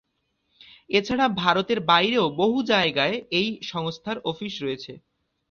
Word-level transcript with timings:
এছাড়া 0.89 1.25
ভারতের 1.41 1.79
বাইরেও 1.89 2.25
বহু 2.37 2.57
জায়গায় 2.71 3.15
এই 3.31 3.49
সংস্থার 3.63 4.17
অফিস 4.25 4.53
রয়েছে। 4.63 4.91